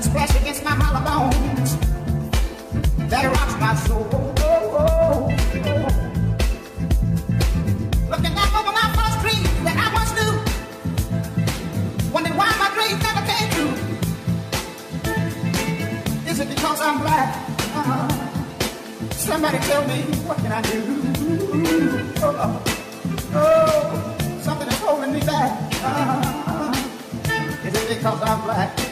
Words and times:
that 0.00 0.08
splash 0.08 0.34
against 0.40 0.64
my 0.64 0.70
hollow 0.70 1.04
bones, 1.04 1.76
that 3.10 3.24
rocks 3.26 3.56
my 3.60 3.74
soul. 3.86 4.06
Looking 8.08 8.34
back 8.34 8.54
over 8.56 8.72
my 8.72 8.92
false 8.96 9.20
dreams 9.22 9.48
that 9.64 9.76
I 9.76 9.92
once 9.92 10.12
knew, 10.16 10.32
wondering 12.12 12.36
why 12.36 12.50
my 12.58 12.70
dreams 12.76 13.02
never 13.02 13.22
came 13.28 13.50
true. 13.54 13.72
Is 16.30 16.40
it 16.40 16.48
because 16.48 16.80
I'm 16.80 16.98
black? 17.00 17.36
Uh-huh. 17.76 18.08
Somebody 19.12 19.58
tell 19.58 19.86
me, 19.86 20.02
what 20.26 20.38
can 20.38 20.52
I 20.52 20.62
do? 20.62 20.82
Oh, 22.22 22.62
oh. 23.34 24.40
something 24.40 24.68
is 24.68 24.78
holding 24.78 25.12
me 25.12 25.20
back. 25.20 25.50
Uh-huh. 25.84 26.72
Is 27.66 27.74
it 27.74 27.88
because 27.96 28.22
I'm 28.22 28.42
black? 28.42 28.89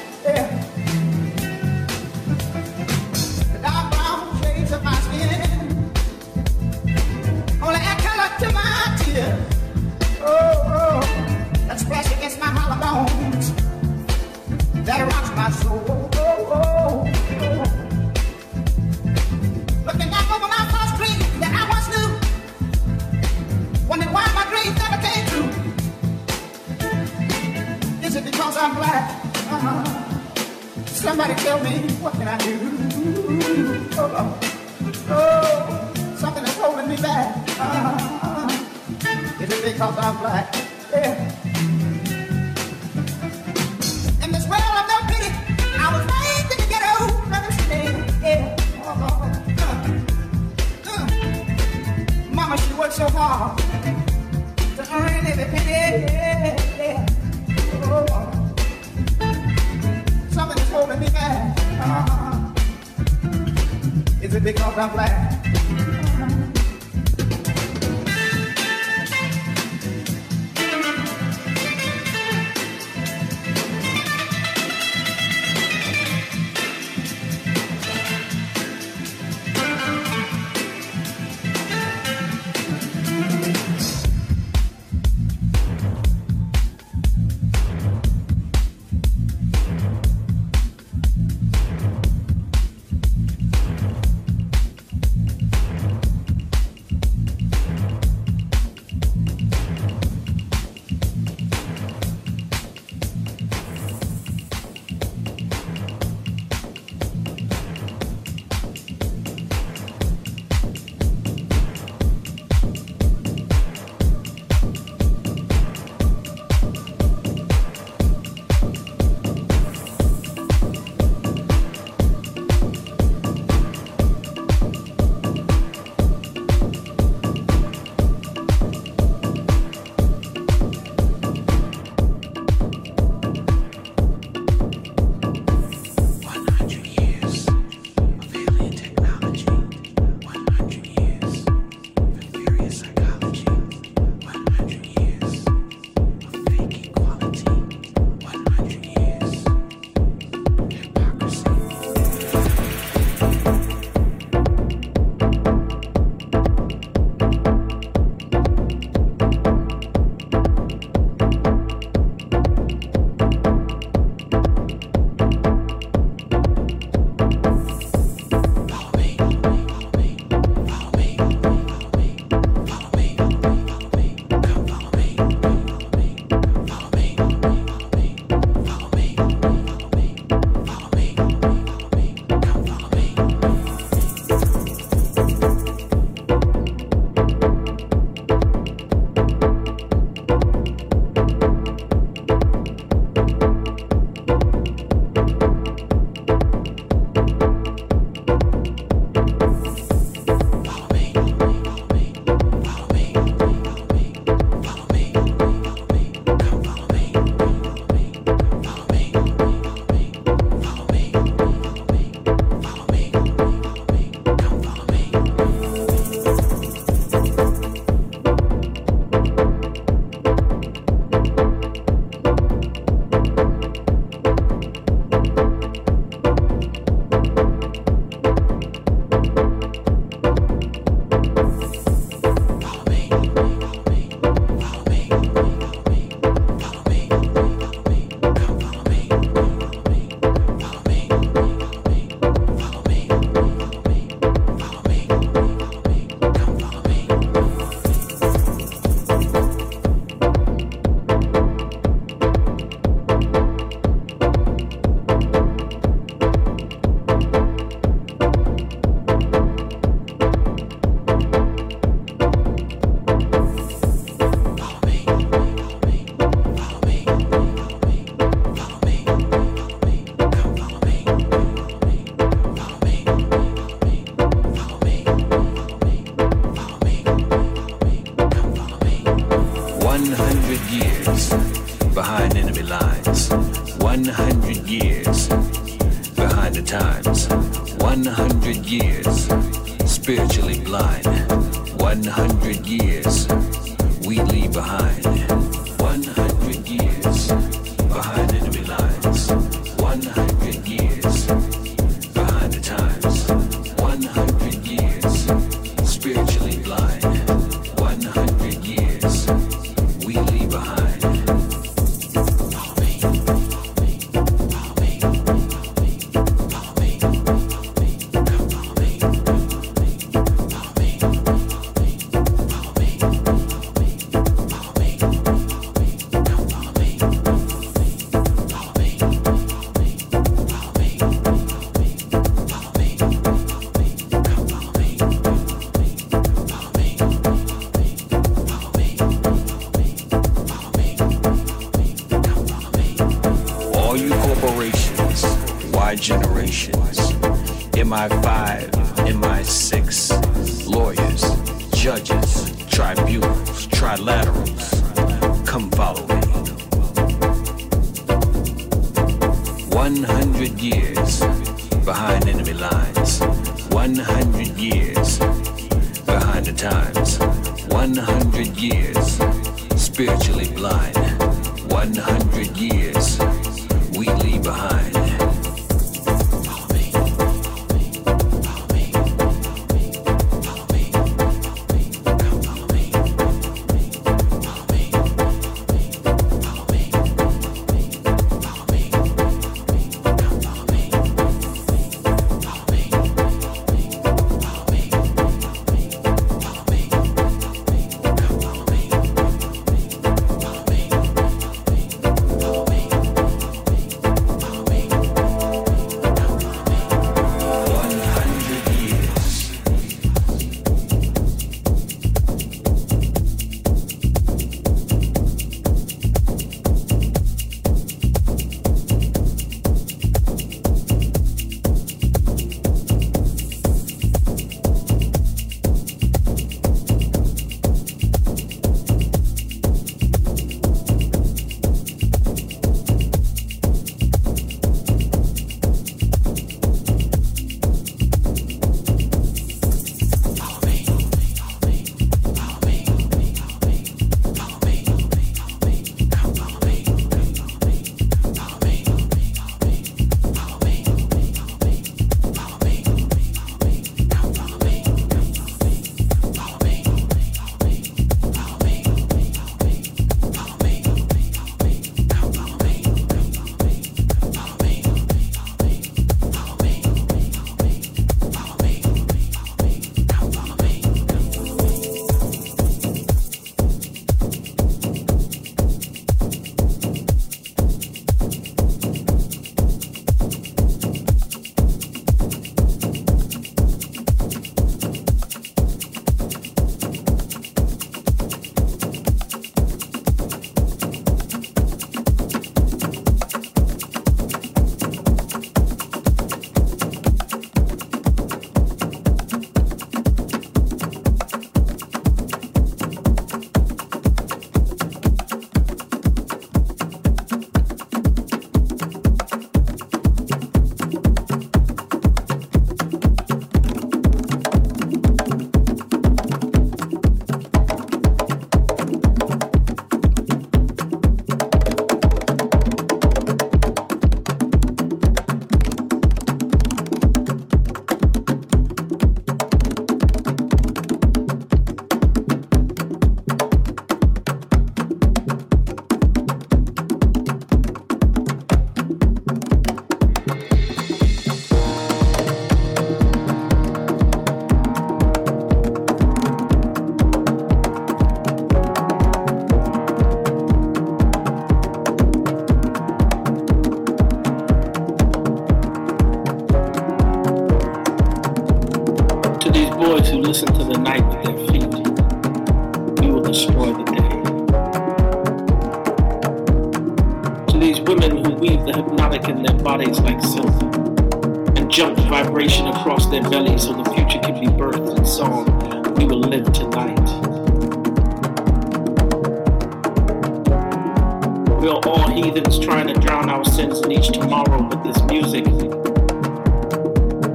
Our 583.39 583.45
sins 583.45 583.79
in 583.83 583.93
each 583.93 584.09
tomorrow, 584.09 584.67
with 584.67 584.83
this 584.83 585.01
music, 585.05 585.45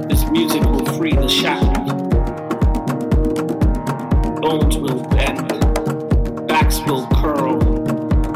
this 0.06 0.22
music 0.30 0.62
will 0.64 0.84
free 0.98 1.14
the 1.14 1.26
shackled. 1.26 2.10
Bones 4.42 4.76
will 4.76 5.02
bend, 5.04 5.48
backs 6.46 6.78
will 6.80 7.06
curl, 7.06 7.58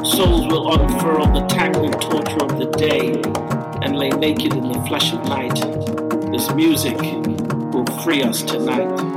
souls 0.02 0.46
will 0.46 0.72
unfurl 0.72 1.26
the 1.26 1.44
tangled 1.46 2.00
torture 2.00 2.42
of 2.42 2.58
the 2.58 2.70
day 2.78 3.20
and 3.82 3.98
lay 3.98 4.08
naked 4.08 4.54
in 4.54 4.72
the 4.72 4.82
flesh 4.88 5.12
of 5.12 5.22
night. 5.24 5.60
This 6.32 6.50
music 6.54 6.98
will 7.74 7.84
free 8.02 8.22
us 8.22 8.40
tonight. 8.40 9.07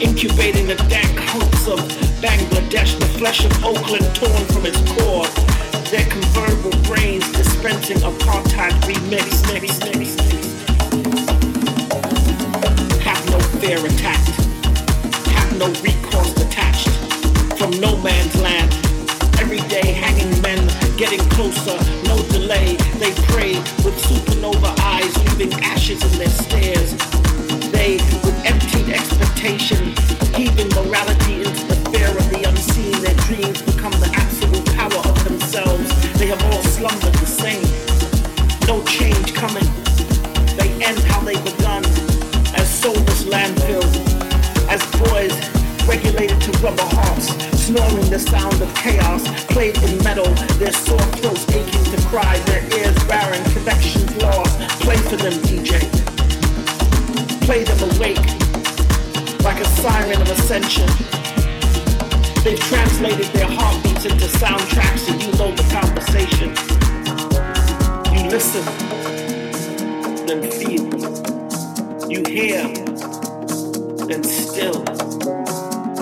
incubating 0.00 0.66
the 0.66 0.76
dank 0.88 1.18
hopes 1.30 1.66
of 1.68 1.78
Bangladesh, 2.20 2.98
the 2.98 3.06
flesh 3.18 3.44
of 3.44 3.52
Oakland 3.64 4.04
torn 4.14 4.44
from 4.52 4.66
its 4.66 4.80
core. 4.92 5.26
Their 5.90 6.06
convertible 6.06 6.76
brains 6.82 7.30
dispensing 7.32 7.98
apartheid 7.98 8.72
remix. 8.82 9.44
Have 13.02 13.30
no 13.30 13.38
fear 13.60 13.78
attacked. 13.78 14.28
Have 15.32 15.58
no 15.58 15.68
recourse 15.80 16.34
detached 16.34 16.90
from 17.56 17.70
no 17.80 17.96
man's 18.02 18.34
land. 18.40 18.72
Every 19.38 19.60
day 19.68 19.92
hanging 19.92 20.40
men 20.42 20.66
getting 20.96 21.20
closer, 21.30 21.78
no 22.04 22.16
delay. 22.28 22.76
They 22.98 23.12
pray 23.30 23.54
with 23.84 23.96
supernova 24.04 24.78
eyes, 24.80 25.14
leaving 25.38 25.52
ashes 25.62 26.02
in 26.02 26.18
their 26.18 26.28
stairs. 26.28 26.94
They 27.70 27.98
exceed 28.88 28.94
expectations, 28.94 29.98
heaving 30.34 30.68
morality 30.70 31.44
into 31.44 31.64
the 31.66 31.76
fear 31.90 32.08
of 32.08 32.30
the 32.30 32.48
unseen. 32.48 32.92
Their 33.02 33.14
dreams 33.26 33.62
become 33.62 33.92
the 33.92 34.10
absolute 34.14 34.66
power 34.74 35.00
of 35.08 35.24
themselves. 35.24 35.88
They 36.18 36.26
have 36.26 36.42
all 36.52 36.62
slumbered 36.62 37.14
the 37.14 37.26
same. 37.26 37.64
No 38.66 38.82
change 38.84 39.34
coming. 39.34 39.66
They 40.56 40.70
end 40.84 40.98
how 41.04 41.20
they 41.20 41.36
begun, 41.42 41.84
as 42.54 42.68
soulless 42.68 43.24
landfills, 43.24 43.92
as 44.68 44.82
boys 45.08 45.34
regulated 45.86 46.40
to 46.40 46.50
rubber 46.58 46.82
hearts, 46.96 47.28
snoring 47.54 48.10
the 48.10 48.18
sound 48.18 48.60
of 48.60 48.74
chaos, 48.74 49.22
played 49.46 49.76
in 49.82 50.02
metal, 50.02 50.26
their 50.58 50.72
sore 50.72 50.98
throats 51.18 51.46
aching 51.54 51.84
to 51.94 52.02
cry, 52.08 52.38
their 52.46 52.62
ears 52.78 52.96
barren, 53.04 53.42
connections 53.52 54.16
lost. 54.16 54.58
Play 54.80 54.96
for 54.96 55.16
them, 55.16 55.34
DJ. 55.44 55.80
Play 57.46 57.62
them 57.62 57.90
awake 57.90 58.45
like 59.46 59.60
a 59.60 59.64
siren 59.64 60.20
of 60.20 60.28
ascension. 60.28 60.88
They've 62.42 62.58
translated 62.58 63.26
their 63.26 63.46
heartbeats 63.46 64.04
into 64.04 64.26
soundtracks 64.26 65.08
and 65.08 65.22
you 65.22 65.30
know 65.38 65.52
the 65.54 65.62
conversation. 65.70 66.48
You 68.12 68.28
listen, 68.28 68.64
then 70.26 70.50
feel. 70.50 70.86
You 72.10 72.24
hear, 72.26 72.66
then 74.08 74.24
still. 74.24 74.82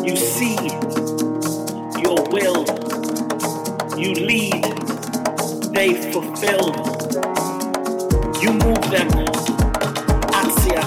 You 0.02 0.16
see, 0.16 0.56
your 2.00 2.24
will. 2.32 2.64
You 4.00 4.14
lead, 4.24 4.64
they 5.74 5.92
fulfill. 6.12 6.72
You 8.40 8.52
move 8.54 8.84
them, 8.90 9.10
Atsia. 10.32 10.82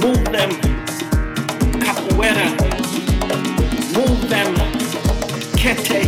Move 0.00 0.24
them 0.32 0.73
capoeira. 2.24 2.48
Move 3.96 4.28
them, 4.28 4.54
kete, 5.56 6.04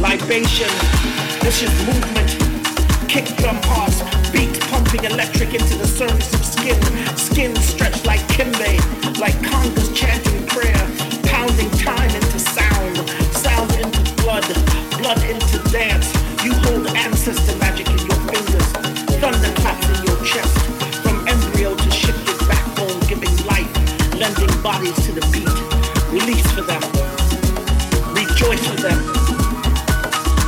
libation, 0.00 0.70
vicious 1.42 1.74
movement, 1.86 3.08
kick 3.08 3.24
drum 3.36 3.60
parts, 3.62 4.02
beat 4.30 4.60
pumping 4.70 5.04
electric 5.04 5.54
into 5.54 5.76
the 5.76 5.86
surface 5.86 6.32
of 6.34 6.44
skin, 6.44 6.80
skin 7.16 7.56
stretched 7.56 8.06
like 8.06 8.20
kimbe, 8.28 8.78
like 9.18 9.34
congas 9.36 9.94
chanting 9.94 10.46
prayer, 10.46 10.86
pounding 11.24 11.70
time 11.72 12.10
into 12.10 12.38
sound, 12.38 12.96
sound 13.34 13.72
into 13.72 14.22
blood, 14.22 14.44
blood 14.98 15.22
into 15.24 15.37
bodies 24.62 24.94
to 25.06 25.12
the 25.12 25.24
beat. 25.32 25.48
Release 26.10 26.46
for 26.52 26.62
them, 26.62 26.82
rejoice 28.14 28.64
for 28.66 28.80
them. 28.80 28.98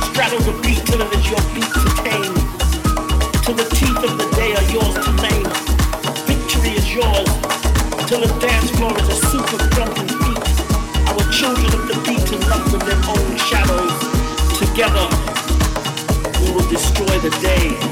Straddle 0.09 0.41
the 0.41 0.55
beat 0.63 0.83
till 0.85 1.01
it 1.01 1.11
is 1.15 1.25
your 1.29 1.43
beat 1.53 1.71
to 1.71 1.89
tame. 2.03 2.35
Till 3.43 3.55
the 3.55 3.67
teeth 3.75 4.01
of 4.03 4.17
the 4.17 4.27
day 4.35 4.51
are 4.57 4.67
yours 4.73 4.95
to 5.05 5.11
name. 5.21 5.47
Victory 6.27 6.75
is 6.75 6.87
yours. 6.93 7.29
Till 8.07 8.21
the 8.21 8.33
dance 8.39 8.71
floor 8.71 8.91
is 8.99 9.07
a 9.07 9.17
soup 9.29 9.47
of 9.53 9.61
drunken 9.71 10.07
feet. 10.07 10.45
Our 11.07 11.23
children 11.31 11.71
of 11.71 11.87
the 11.87 11.97
beat 12.05 12.27
in 12.33 12.41
love 12.49 12.71
with 12.73 12.83
their 12.83 13.01
own 13.05 13.37
shadows. 13.37 13.95
Together, 14.59 15.07
we 16.41 16.51
will 16.51 16.67
destroy 16.69 17.15
the 17.19 17.31
day 17.39 17.90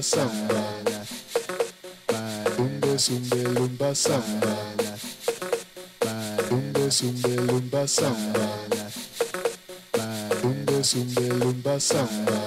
lumba 0.00 0.02
samba. 0.02 0.62
Lumbe 2.56 2.98
sumbe 2.98 3.44
lumba 3.54 3.94
samba. 3.94 4.56
Lumbe 6.50 6.90
sumbe 6.90 7.36
lumba 7.36 7.86
samba. 7.86 8.48
Lumbe 10.42 10.84
sumbe 10.84 11.28
lumba 11.28 11.80
samba. 11.80 12.39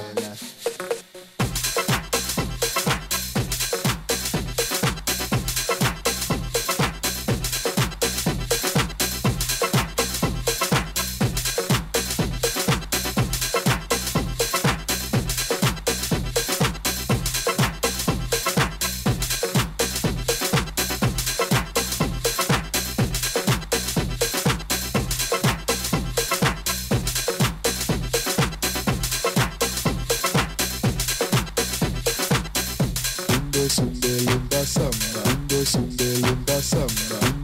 samba, 33.54 34.66
samba, 34.66 35.24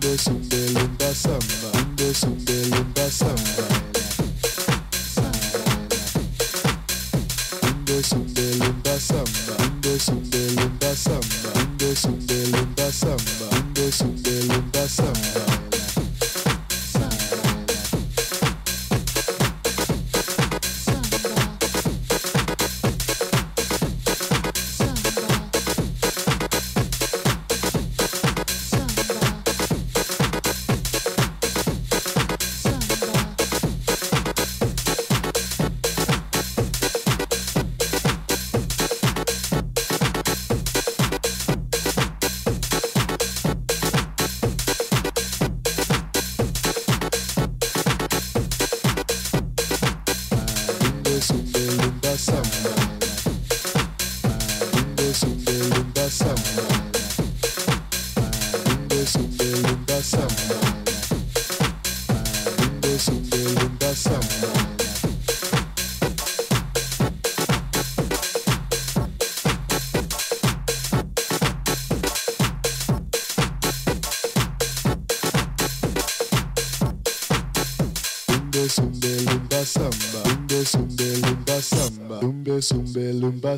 samba, 0.10 1.14
samba, 2.14 3.10
samba, 3.12 3.89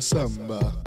samba. 0.00 0.81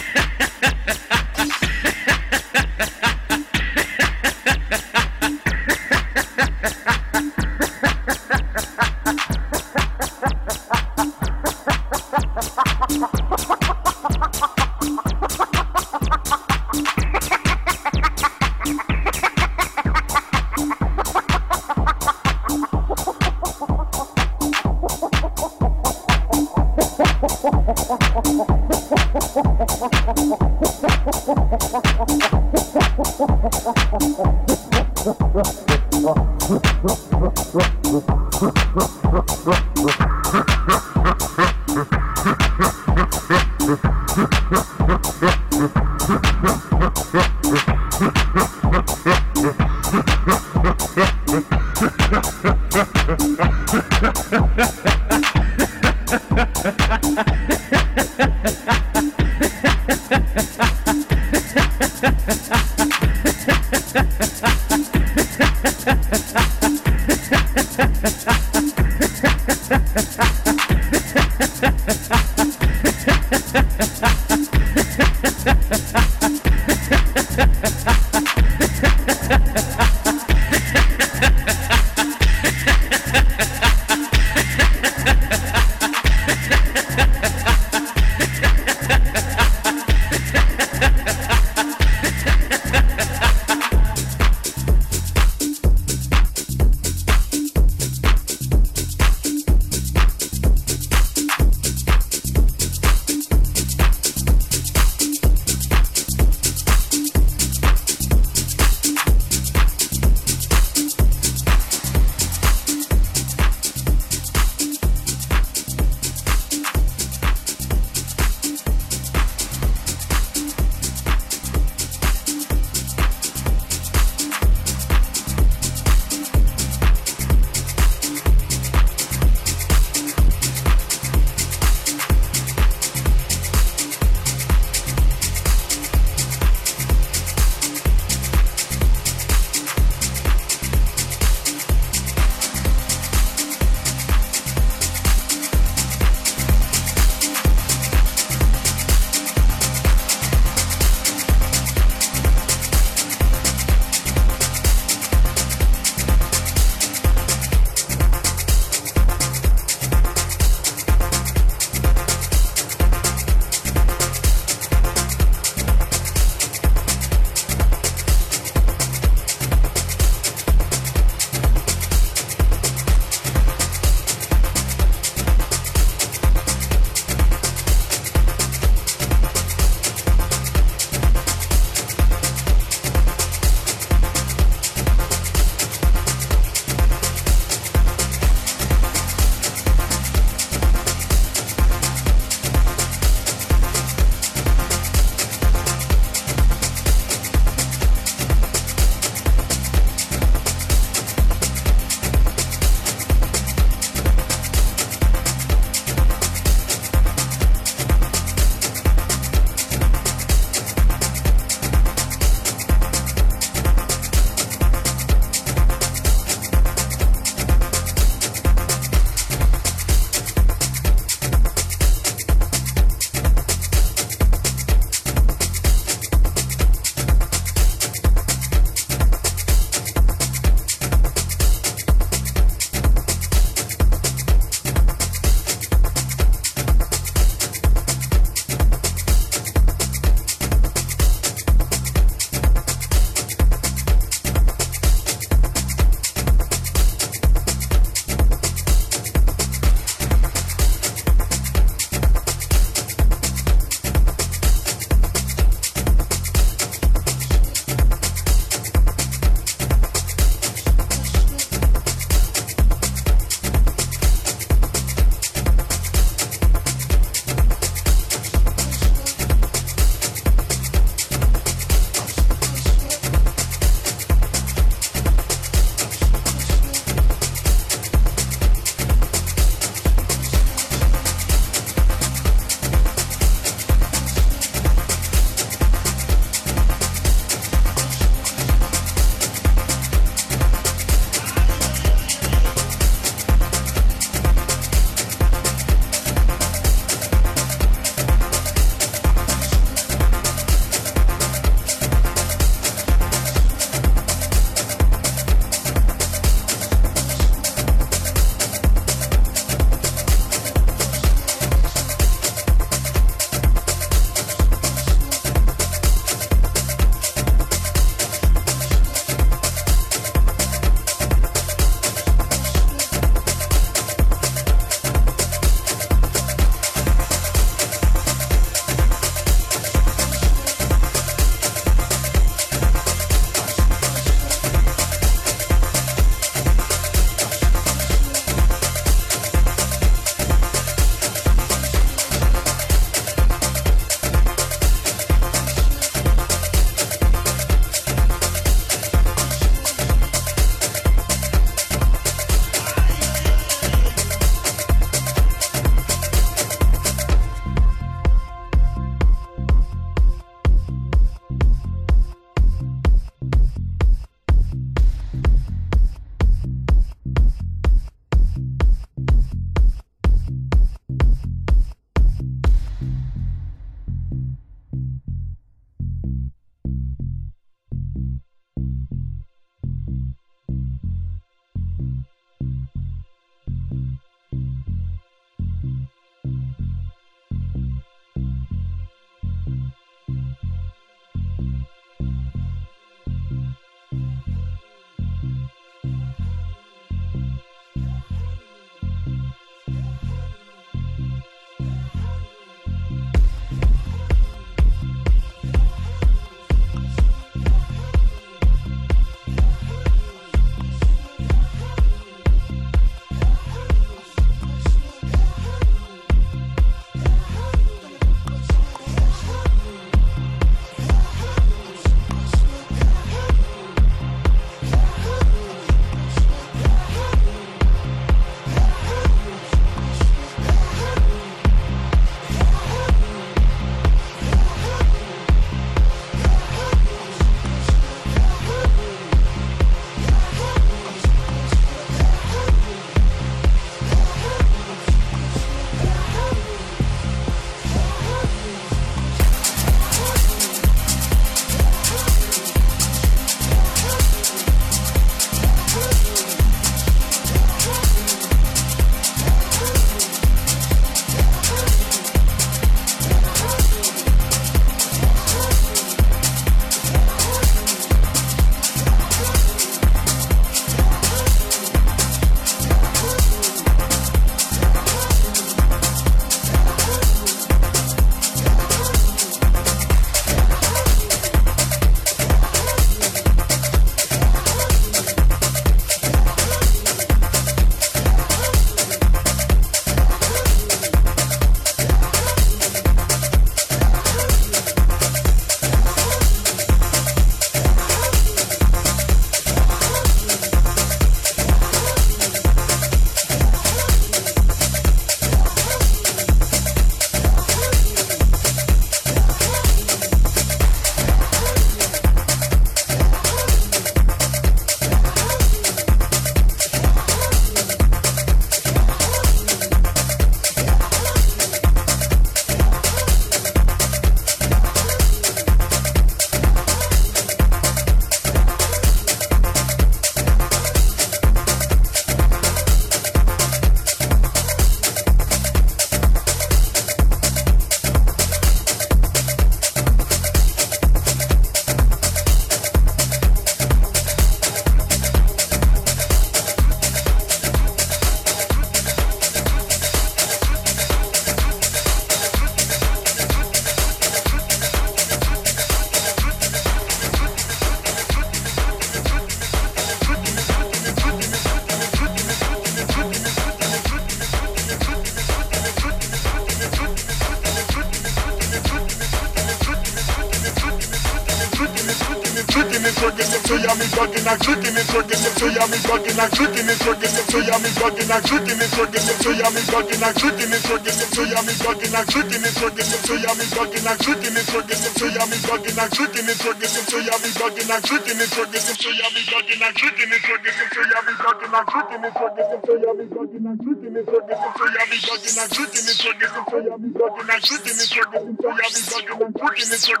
like 578.11 578.27
tricking 578.27 578.59
and 578.59 578.71
tricking 578.75 579.07
it 579.07 579.17
to 579.23 579.31
y'all 579.39 579.55
is 579.55 579.71
looking 579.71 580.01
like 580.03 580.15
tricking 580.19 580.51
and 580.51 580.63
tricking 580.67 580.99
it 580.99 581.09
to 581.15 581.23
y'all 581.31 581.47
is 581.47 581.63
looking 581.63 581.91
like 581.95 582.07
tricking 582.11 582.43
and 582.43 582.55
tricking 582.59 582.91
it 582.91 583.01
to 583.07 583.13
y'all 583.23 583.39
is 583.39 583.51
looking 583.55 583.83
like 583.87 583.99
tricking 584.03 584.35
and 584.35 584.47
tricking 584.51 584.83
it 584.83 584.93
to 584.99 585.05
y'all 585.15 585.31
is 585.31 585.43
looking 585.47 585.75
like 585.79 585.91
tricking 585.95 586.27
and 586.27 586.39
tricking 586.43 586.75
it 586.75 586.85
to 586.91 586.97
y'all 587.07 587.23
is 587.23 587.39
looking 587.39 587.67
like 587.71 587.83
tricking 587.87 588.19
and 588.19 588.31
tricking 588.35 588.67
it 588.67 588.79
to 588.83 588.89
y'all 588.91 589.15
is 589.15 589.31
looking 589.31 589.63
like 589.63 589.79
tricking 589.79 590.11
and 590.11 590.23
tricking 590.27 590.59
it 590.59 590.71
to 590.75 590.81
y'all 590.91 591.07
is 591.07 591.19
looking 591.23 591.51
like 591.55 591.67
tricking 591.71 592.03
and 592.03 592.11
tricking 592.11 592.51
it 592.51 592.59
to 592.67 592.75
y'all 592.83 592.99
is 592.99 593.11
looking 593.15 593.43
like 593.47 593.59
tricking 593.63 593.95
and 593.95 594.07
tricking 594.11 594.35
it 594.35 594.51
to 594.51 594.65
y'all 594.75 594.91
is 594.91 595.03
looking 595.07 595.35
like 595.39 595.51
tricking 595.55 595.87
and 595.87 595.99
tricking 596.03 596.35
it 596.35 596.47
to 596.51 596.57
y'all 596.67 596.83
is 596.83 596.95
looking 596.99 597.27
like 597.31 597.43
tricking 597.47 597.77
and 597.79 597.87
tricking 597.87 598.27
it 598.27 598.35
to 598.35 598.47
y'all 598.51 598.75
is 598.75 598.91
looking 598.91 599.19
like 599.23 599.35
tricking 599.39 599.71
and 599.71 599.79
tricking 599.79 600.00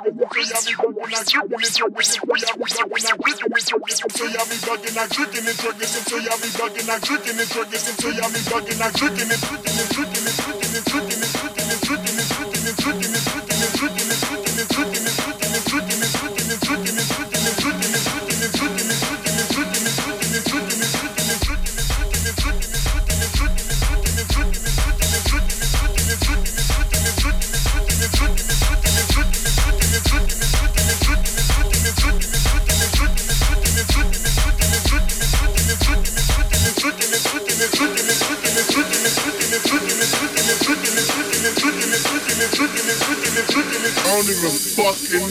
drinking 5.07 5.47
and 5.47 5.57
drinking 5.57 5.93
until 5.97 6.19
y'all 6.21 6.37
be 6.37 6.49
bugging. 6.57 6.89
I 6.89 6.99
drinking 6.99 7.39
and 7.39 7.49
drinking 7.49 7.83
until 7.89 8.13
y'all 8.13 8.31
be 8.31 8.41
bugging. 8.51 8.81
I 8.81 8.91
drinking 8.91 9.31
and 9.31 9.41
drinking. 9.41 9.60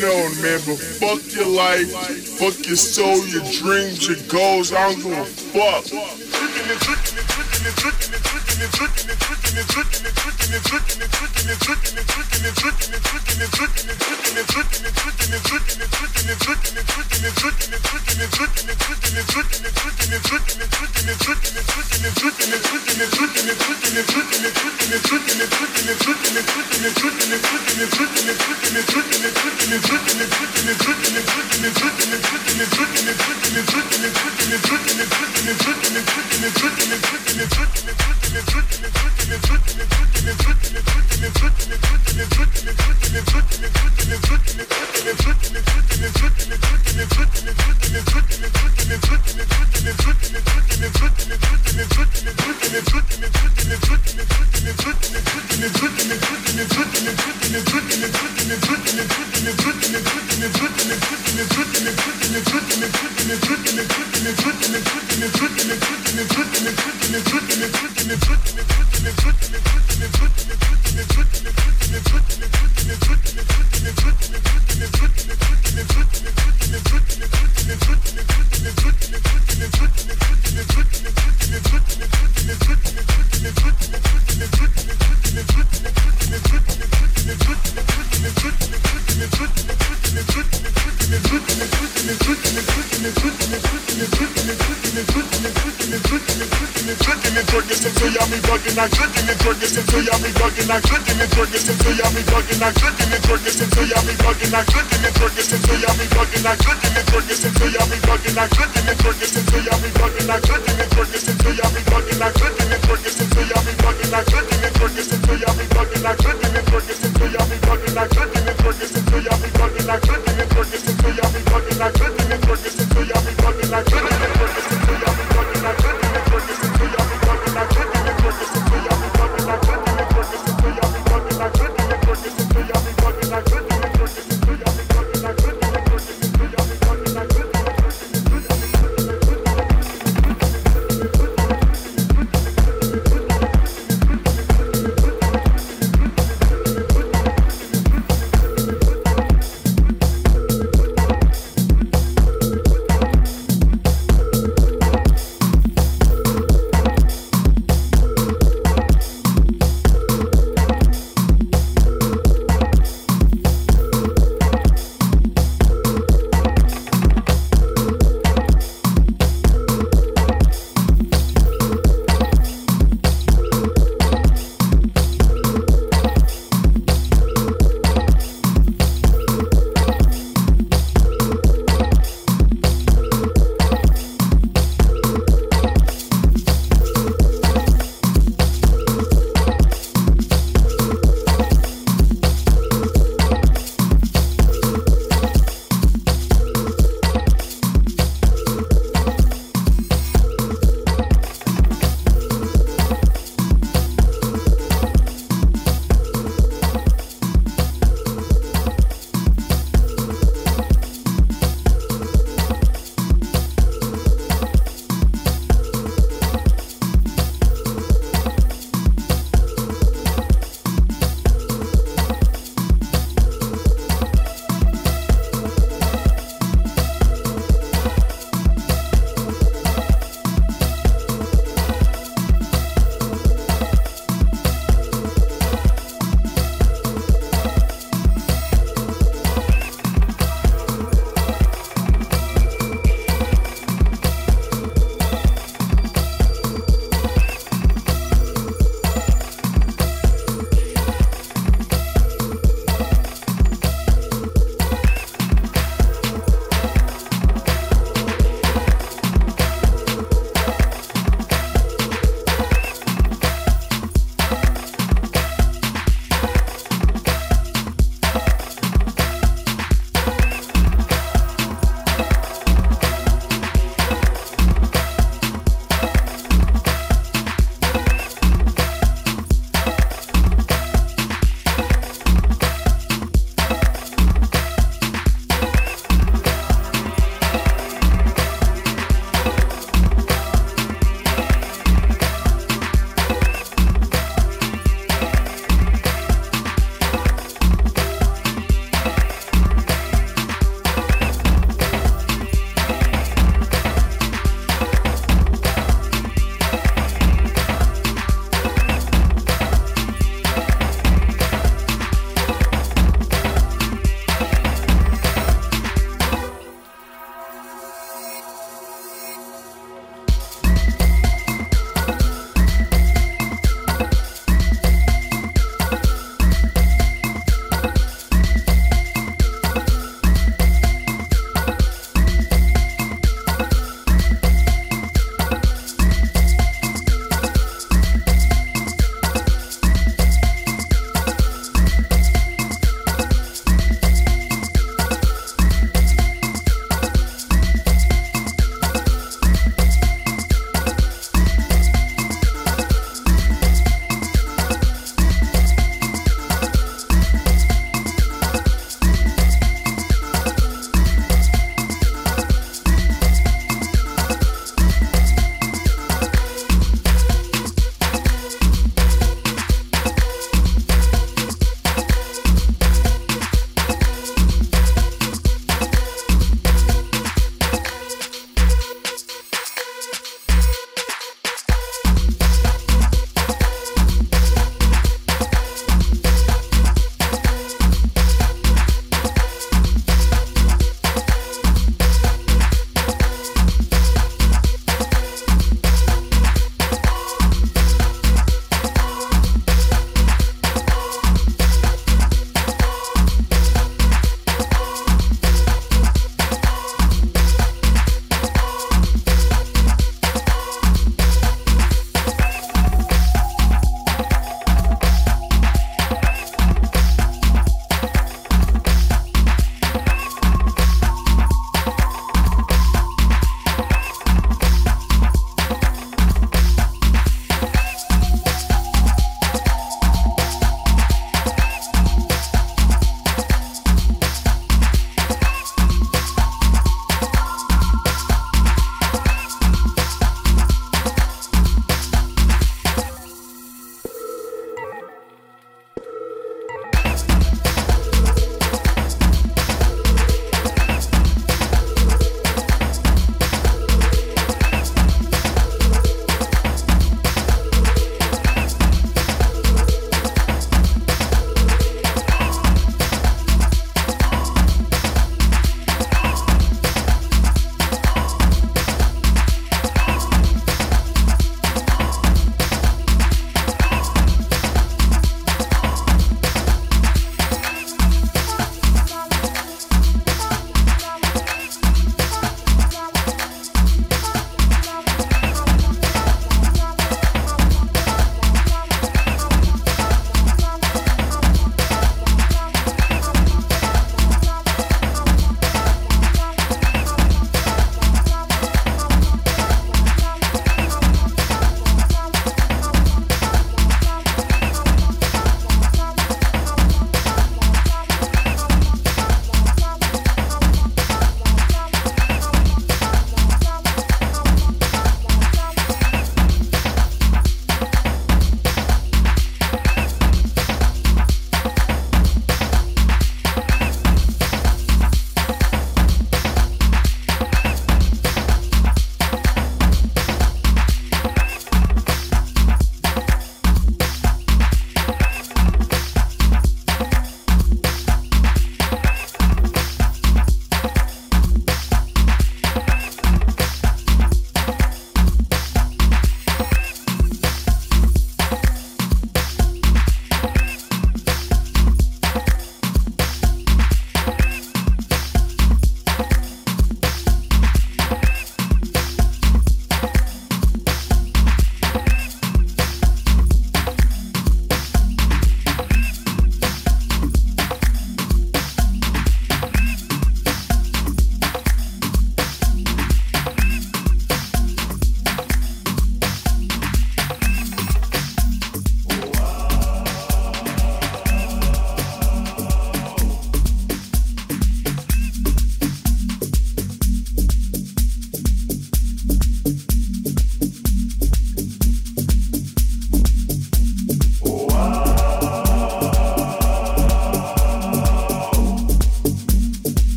Your 0.00 1.46
life, 1.46 1.90
fuck 2.38 2.66
your 2.66 2.76
soul, 2.76 3.26
your 3.26 3.42
dreams, 3.52 4.08
your 4.08 4.16
goals. 4.28 4.72
I 4.72 4.92
don't 4.92 5.02
give 5.02 5.18
a 5.18 5.24
fuck. 5.24 7.09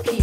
Ujikela 0.00 0.21